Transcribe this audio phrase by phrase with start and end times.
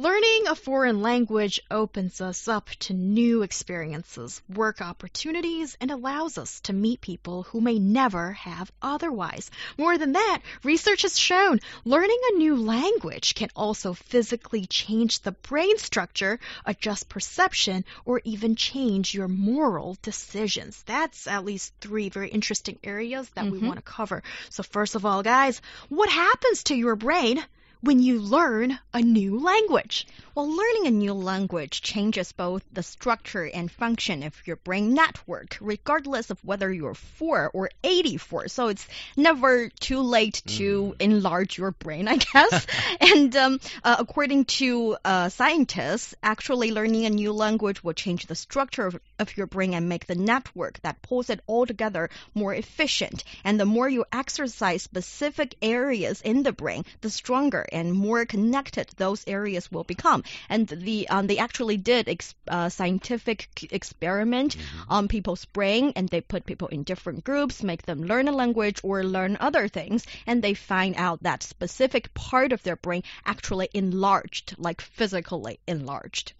[0.00, 6.60] Learning a foreign language opens us up to new experiences, work opportunities, and allows us
[6.60, 9.50] to meet people who may never have otherwise.
[9.76, 15.32] More than that, research has shown learning a new language can also physically change the
[15.32, 20.80] brain structure, adjust perception, or even change your moral decisions.
[20.86, 23.50] That's at least three very interesting areas that mm -hmm.
[23.50, 23.66] we mm-hmm.
[23.66, 24.22] want to cover.
[24.48, 27.44] So first of all, guys, what happens to your brain
[27.80, 30.06] when you learn a new language?
[30.34, 35.58] Well, learning a new language changes both the structure and function of your brain network,
[35.60, 38.48] regardless of whether you're 4 or 84.
[38.48, 41.02] So it's never too late to mm.
[41.02, 42.66] enlarge your brain, I guess.
[43.00, 48.36] and um, uh, according to uh, scientists, actually learning a new language will change the
[48.36, 52.54] structure of, of your brain and make the network that pulls it all together more
[52.54, 53.24] efficient.
[53.44, 58.88] And the more you exercise specific areas in the brain, the stronger and more connected
[58.96, 60.24] those areas will become.
[60.48, 64.84] And the um, they actually did ex uh, scientific experiment mm -hmm.
[64.88, 68.80] on people's brain, and they put people in different groups, make them learn a language
[68.82, 73.68] or learn other things, and they find out that specific part of their brain actually
[73.72, 76.32] enlarged, like physically enlarged.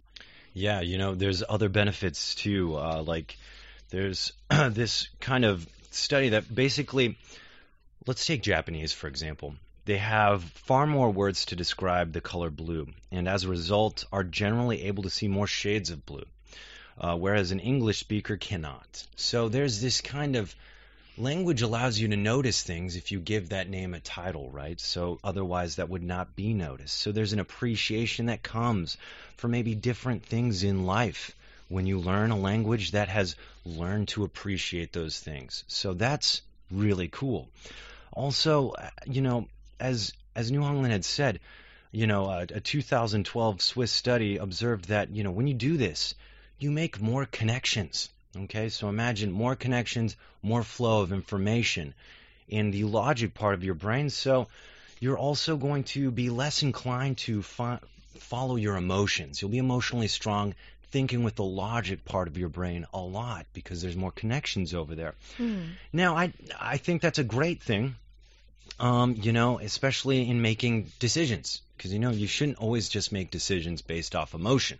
[0.55, 2.77] Yeah, you know, there's other benefits too.
[2.77, 3.37] Uh, like,
[3.91, 4.33] there's
[4.71, 7.17] this kind of study that basically,
[8.07, 9.55] let's take Japanese for example
[9.89, 14.23] they have far more words to describe the color blue, and as a result, are
[14.23, 16.27] generally able to see more shades of blue,
[16.99, 19.07] uh, whereas an English speaker cannot.
[19.17, 20.55] So there's this kind of
[21.17, 24.79] language allows you to notice things if you give that name a title, right?
[24.79, 26.99] So otherwise, that would not be noticed.
[26.99, 28.99] So there's an appreciation that comes
[29.39, 31.35] for maybe different things in life
[31.71, 35.65] when you learn a language that has learned to appreciate those things.
[35.67, 37.49] So that's really cool.
[38.13, 38.75] Also,
[39.07, 39.49] you know,
[39.81, 41.41] as as Niu Hongli had said,
[41.91, 46.15] you know, a, a 2012 Swiss study observed that you know when you do this,
[46.59, 48.11] you make more connections.
[48.37, 51.95] Okay, so imagine more connections, more flow of information
[52.49, 54.11] in the logic part of your brain.
[54.11, 54.49] So
[55.01, 57.81] you're also going to be less inclined to fo-
[58.19, 59.41] follow your emotions.
[59.41, 60.55] You'll be emotionally strong,
[60.91, 64.95] thinking with the logic part of your brain a lot because there's more connections over
[64.95, 65.15] there.
[65.39, 65.71] Mm.
[65.93, 67.97] Now, I I think that's a great thing
[68.79, 73.31] um, you know, especially in making decisions, because you know you shouldn't always just make
[73.31, 74.79] decisions based off emotion.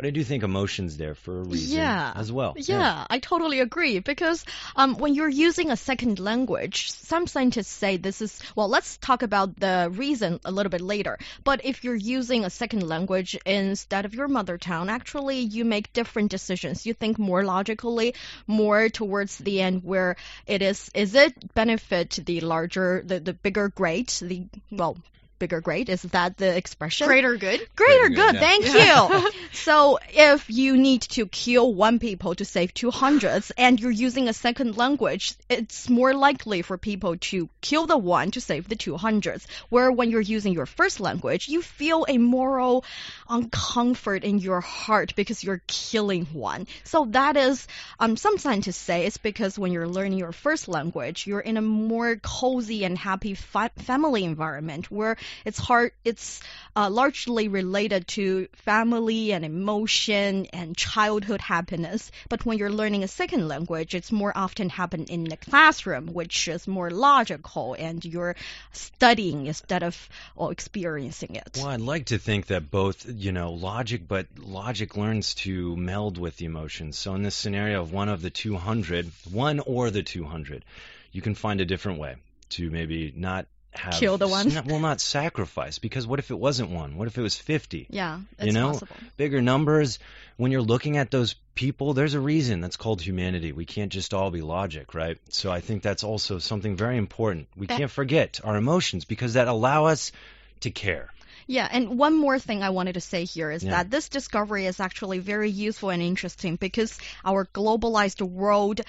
[0.00, 2.14] But I do think emotion's there for a reason yeah.
[2.16, 2.54] as well.
[2.56, 3.98] Yeah, yeah, I totally agree.
[3.98, 8.96] Because um, when you're using a second language, some scientists say this is, well, let's
[8.96, 11.18] talk about the reason a little bit later.
[11.44, 15.92] But if you're using a second language instead of your mother tongue, actually you make
[15.92, 16.86] different decisions.
[16.86, 18.14] You think more logically,
[18.46, 23.68] more towards the end where it is, is it benefit the larger, the, the bigger
[23.68, 24.96] grade, the, well,
[25.40, 25.88] bigger great.
[25.88, 27.08] Is that the expression?
[27.08, 27.66] Greater good.
[27.74, 28.16] Greater, Greater good.
[28.16, 28.40] good yeah.
[28.40, 29.18] Thank yeah.
[29.18, 29.30] you.
[29.52, 34.28] so if you need to kill one people to save two hundreds, and you're using
[34.28, 38.76] a second language, it's more likely for people to kill the one to save the
[38.76, 39.48] two hundreds.
[39.68, 42.84] Where when you're using your first language, you feel a moral
[43.28, 46.66] uncomfort in your heart because you're killing one.
[46.84, 47.66] So that is,
[47.98, 51.62] um, some scientists say it's because when you're learning your first language, you're in a
[51.62, 55.92] more cozy and happy fa family environment where it's hard.
[56.04, 56.40] It's
[56.76, 62.10] uh, largely related to family and emotion and childhood happiness.
[62.28, 66.48] But when you're learning a second language, it's more often happen in the classroom, which
[66.48, 68.36] is more logical, and you're
[68.72, 71.56] studying instead of or experiencing it.
[71.56, 76.18] Well, I'd like to think that both, you know, logic, but logic learns to meld
[76.18, 76.98] with the emotions.
[76.98, 80.64] So in this scenario of one of the 200, one or the 200,
[81.12, 82.16] you can find a different way
[82.50, 84.52] to maybe not have kill the one.
[84.66, 86.96] well, not sacrifice because what if it wasn't one?
[86.96, 87.86] What if it was fifty?
[87.90, 88.96] Yeah, you know, possible.
[89.16, 89.98] bigger numbers.
[90.36, 93.52] When you're looking at those people, there's a reason that's called humanity.
[93.52, 95.18] We can't just all be logic, right?
[95.28, 97.48] So I think that's also something very important.
[97.56, 100.12] We that, can't forget our emotions because that allow us
[100.60, 101.10] to care.
[101.46, 103.70] Yeah, and one more thing I wanted to say here is yeah.
[103.72, 108.82] that this discovery is actually very useful and interesting because our globalized world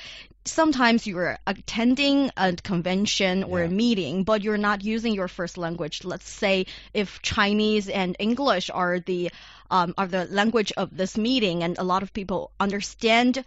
[0.46, 3.66] sometimes you're attending a convention or Yeah.
[3.66, 6.04] a meeting, but you're not using your first language.
[6.04, 9.32] Let's say if Chinese and English are the
[9.70, 13.42] um, are the language of this meeting, and a lot of people understand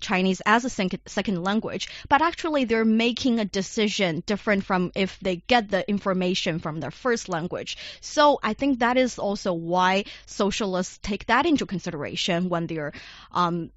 [0.00, 5.16] Chinese as a second, second language, but actually they're making a decision different from if
[5.20, 7.76] they get the information from their first language.
[8.00, 12.92] So I think that is also why socialists take that into consideration when they're
[13.30, 13.70] um,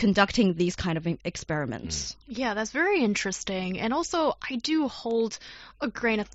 [0.00, 2.16] conducting these kind of experiments.
[2.26, 3.78] Yeah, that's very interesting.
[3.78, 5.38] And also, I do hold
[5.80, 6.28] a grain of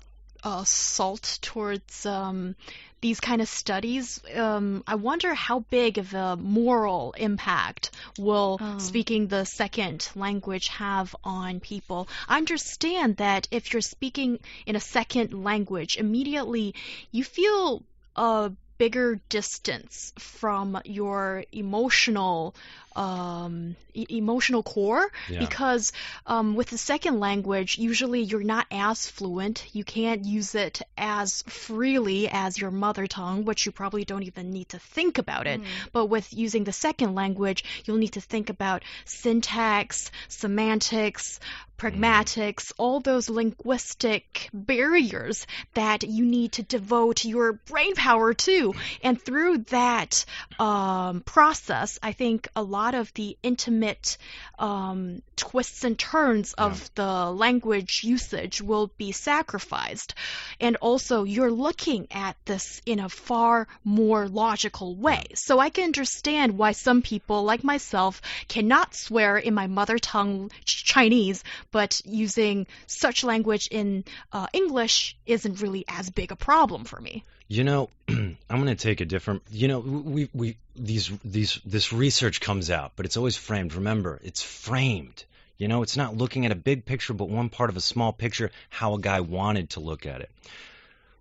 [0.44, 2.54] uh, salt towards um,
[3.00, 4.20] these kind of studies.
[4.36, 8.78] Um, I wonder how big of a moral impact will Oh.
[8.78, 12.06] speaking the second language have on people.
[12.28, 16.74] I understand that if you're speaking in a second language, immediately
[17.10, 17.82] you feel
[18.14, 22.54] a bigger distance from your emotional
[22.94, 25.40] um, e- emotional core Yeah.
[25.40, 25.92] because
[26.26, 29.66] um, with the second language, usually you're not as fluent.
[29.74, 34.50] You can't use it as freely as your mother tongue, which you probably don't even
[34.50, 35.60] need to think about it.
[35.92, 41.38] But with using the second language, you'll need to think about syntax, semantics,
[41.78, 48.74] pragmatics, all those linguistic barriers that you need to devote your brain power to.
[49.02, 50.24] And through that
[50.58, 54.16] um, process, I think a lot of the intimate
[54.58, 60.14] um, twists and turns of the language usage will be sacrificed.
[60.60, 65.24] And also, you're looking at this in a far more logical way.
[65.34, 70.50] So I can understand why some people, like myself, cannot swear in my mother tongue
[70.64, 77.00] Chinese, but using such language in uh, English isn't really as big a problem for
[77.00, 77.24] me.
[77.48, 79.42] You know, I'm going to take a different.
[79.50, 83.74] You know, we we these these this research comes out, but it's always framed.
[83.74, 85.24] Remember, it's framed.
[85.58, 88.12] You know, it's not looking at a big picture, but one part of a small
[88.12, 90.30] picture, how a guy wanted to look at it.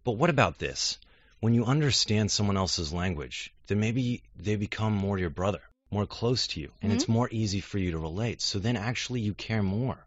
[0.04, 0.98] But what about this?
[1.40, 5.62] When you understand someone else's language, then maybe they become more your brother,
[5.92, 8.42] more close to you, and it's more easy for you to relate.
[8.42, 9.98] So then actually you care more.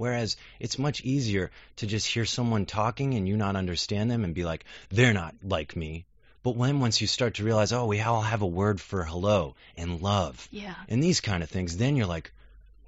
[0.00, 4.34] Whereas it's much easier to just hear someone talking and you not understand them and
[4.34, 6.06] be like, they're not like me.
[6.42, 9.56] But when once you start to realize, oh, we all have a word for hello
[9.76, 10.74] and love Yeah.
[10.88, 12.32] and these kind of things, then you're like,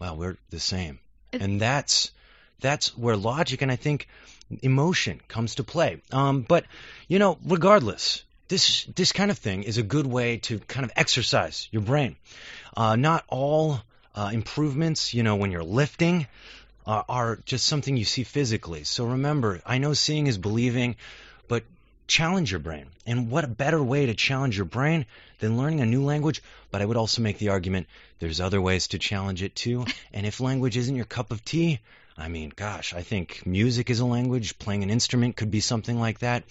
[0.00, 1.00] wow, we're the same.
[1.32, 2.12] It- and that's
[2.60, 4.08] that's where logic and I think
[4.62, 6.00] emotion comes to play.
[6.12, 6.64] Um, but
[7.08, 10.92] you know, regardless, this this kind of thing is a good way to kind of
[10.96, 12.16] exercise your brain.
[12.74, 13.80] Uh, not all
[14.14, 16.26] uh, improvements, you know, when you're lifting,
[16.86, 18.84] uh, are just something you see physically.
[18.84, 20.96] So remember, I know seeing is believing,
[21.48, 21.64] but
[22.06, 22.86] challenge your brain.
[23.06, 25.06] And what a better way to challenge your brain
[25.38, 26.42] than learning a new language?
[26.70, 27.86] But I would also make the argument
[28.18, 29.86] there's other ways to challenge it too.
[30.12, 31.80] and if language isn't your cup of tea,
[32.16, 34.58] I mean, gosh, I think music is a language.
[34.58, 36.44] Playing an instrument could be something like that.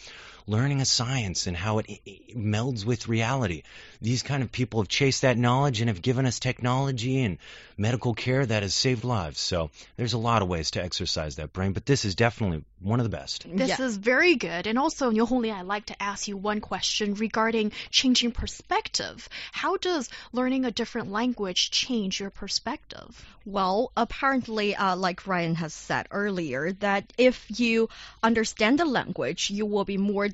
[0.52, 3.64] Learning a science and how it i- i- melds with reality.
[4.02, 7.38] These kind of people have chased that knowledge and have given us technology and
[7.78, 9.40] medical care that has saved lives.
[9.40, 13.00] So there's a lot of ways to exercise that brain, but this is definitely one
[13.00, 13.46] of the best.
[13.48, 13.86] This Yeah.
[13.86, 14.68] is very good.
[14.68, 19.30] And also, Niu Hongli, I'd like to ask you one question regarding changing perspective.
[19.54, 23.10] How does learning a different language change your perspective?
[23.46, 27.90] Well, apparently, uh, like Ryan has said earlier, that if you
[28.22, 30.28] understand the language, you will be more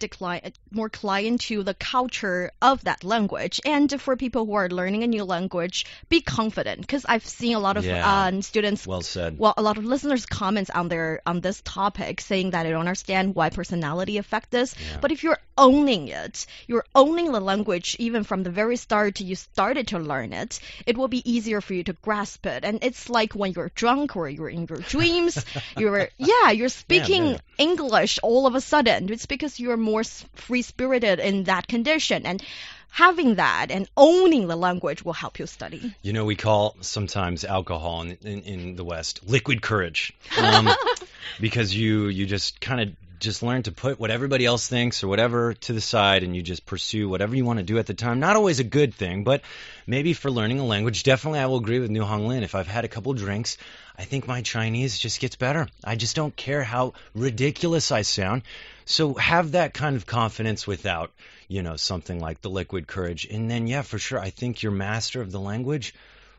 [0.71, 3.59] more client to the culture of that language.
[3.65, 7.59] And for people who are learning a new language, be confident because I've seen a
[7.59, 8.27] lot of Yeah.
[8.27, 9.37] um, students Well said.
[9.37, 12.79] well, a lot of listeners comments on their on this topic saying that they don't
[12.79, 14.75] understand why personality affect this.
[14.79, 14.97] Yeah.
[15.01, 19.35] But if you're owning it, you're owning the language even from the very start you
[19.35, 22.63] started to learn it, it will be easier for you to grasp it.
[22.63, 25.43] And it's like when you're drunk or you're in your dreams,
[25.77, 27.37] you're yeah, you're speaking yeah.
[27.57, 29.11] English all of a sudden.
[29.11, 32.43] It's because you're more free spirited in that condition and.
[32.89, 35.93] Having that and owning the language will help you study.
[36.01, 40.69] You know, we call sometimes alcohol in, in, in the West liquid courage, um,
[41.39, 45.07] because you you just kind of just learn to put what everybody else thinks or
[45.07, 47.93] whatever to the side, and you just pursue whatever you want to do at the
[47.93, 48.19] time.
[48.19, 49.41] Not always a good thing, but
[49.85, 52.43] maybe for learning a language, definitely I will agree with New Hong Lin.
[52.43, 53.57] If I've had a couple drinks,
[53.97, 55.67] I think my Chinese just gets better.
[55.83, 58.43] I just don't care how ridiculous I sound.
[58.85, 61.11] So have that kind of confidence without,
[61.47, 63.25] you know, something like the liquid courage.
[63.25, 65.93] And then, yeah, for sure, I think you're master of the language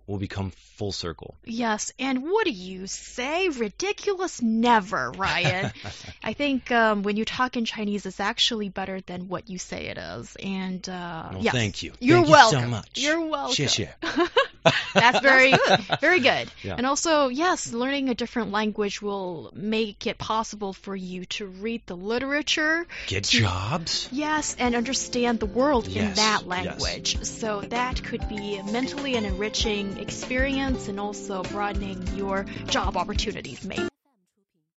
[0.09, 1.37] will become full circle.
[1.45, 3.49] Yes, and what do you say?
[3.51, 5.71] Ridiculous never, Ryan.
[6.25, 9.87] I think um, when you talk in Chinese, it's actually better than what you say
[9.87, 10.35] it is.
[10.43, 11.55] And uh, Well, yes.
[11.55, 11.93] thank you.
[12.01, 12.61] You're Thank you welcome.
[12.63, 12.91] so much.
[12.97, 13.55] You're welcome.
[13.55, 13.91] 谢谢.
[14.95, 15.55] That's very,
[16.01, 16.51] very good.
[16.63, 16.75] Yeah.
[16.77, 21.83] And also, yes, learning a different language will make it possible for you to read
[21.87, 22.87] the literature.
[23.07, 24.09] Get to- jobs.
[24.13, 26.47] Yes, and understand the world in Yes, that yes.
[26.47, 27.25] language.
[27.25, 33.89] So that could be mentally an enriching experience and also broadening your job opportunities, maybe.